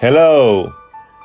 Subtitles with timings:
[0.00, 0.72] Hello,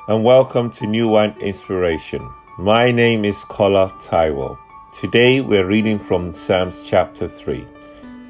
[0.08, 2.28] and welcome to New Wine Inspiration.
[2.58, 4.58] My name is Kola Taiwo.
[5.00, 7.64] Today we're reading from Psalms chapter 3.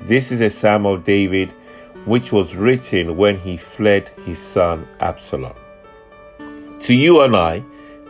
[0.02, 1.50] This is a psalm of David
[2.04, 5.54] which was written when he fled his son Absalom.
[6.80, 7.64] To you and I,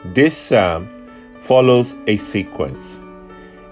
[0.06, 0.88] this psalm
[1.44, 2.84] follows a sequence.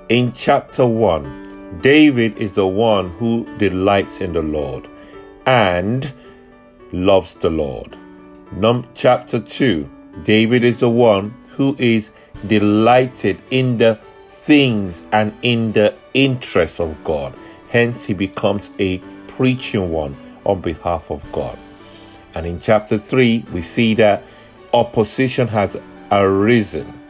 [0.08, 4.86] In chapter 1, David is the one who delights in the Lord
[5.46, 6.14] and
[6.92, 7.98] loves the Lord.
[8.57, 9.89] Num- chapter 2,
[10.25, 12.11] David is the one who is
[12.46, 17.35] delighted in the things and in the interests of God.
[17.71, 21.59] Hence, he becomes a preaching one on behalf of God.
[22.35, 24.23] And in chapter 3, we see that
[24.75, 25.76] opposition has
[26.11, 27.00] arisen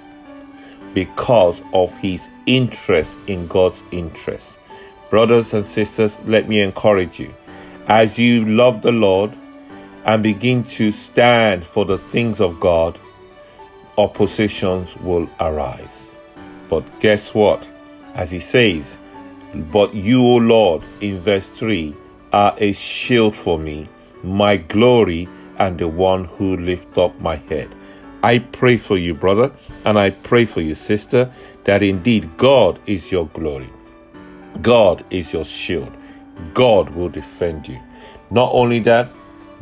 [0.95, 4.47] because of his interest in God's interest.
[5.11, 7.35] Brothers and sisters, let me encourage you.
[7.88, 9.37] As you love the Lord
[10.05, 12.98] and begin to stand for the things of God,
[13.99, 16.09] oppositions will arise.
[16.68, 17.68] But guess what?
[18.15, 18.96] As he says,
[19.54, 21.95] But you, O Lord, in verse 3,
[22.32, 23.88] are a shield for me,
[24.23, 27.68] my glory, and the one who lifts up my head.
[28.23, 29.52] I pray for you, brother,
[29.84, 31.30] and I pray for you, sister,
[31.65, 33.71] that indeed God is your glory.
[34.60, 35.93] God is your shield.
[36.55, 37.79] God will defend you.
[38.30, 39.10] Not only that,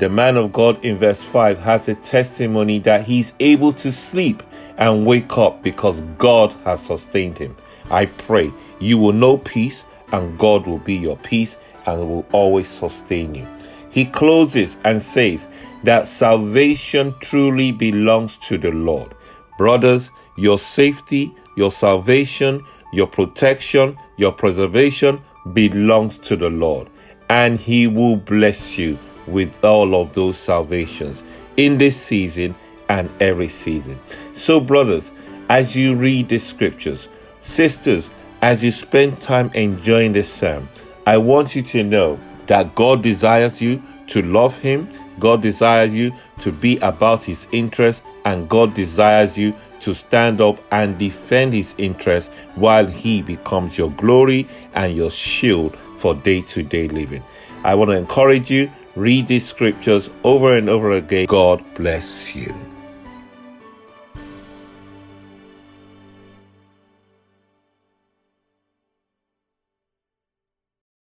[0.01, 4.43] the man of God in verse 5 has a testimony that he's able to sleep
[4.79, 7.55] and wake up because God has sustained him.
[7.91, 12.67] I pray you will know peace and God will be your peace and will always
[12.67, 13.47] sustain you.
[13.91, 15.47] He closes and says
[15.84, 19.15] that salvation truly belongs to the Lord.
[19.59, 25.21] Brothers, your safety, your salvation, your protection, your preservation
[25.53, 26.89] belongs to the Lord,
[27.28, 28.98] and He will bless you
[29.31, 31.23] with all of those salvations
[31.56, 32.55] in this season
[32.89, 33.98] and every season.
[34.34, 35.11] So, brothers,
[35.48, 37.09] as you read the scriptures,
[37.42, 38.10] sisters,
[38.43, 40.69] as you spend time enjoying the psalm,
[41.06, 44.88] I want you to know that God desires you to love Him,
[45.19, 50.59] God desires you to be about His interests, and God desires you to stand up
[50.71, 56.62] and defend His interests while He becomes your glory and your shield for day to
[56.62, 57.22] day living.
[57.62, 61.27] I want to encourage you, read these scriptures over and over again.
[61.27, 62.55] God bless you.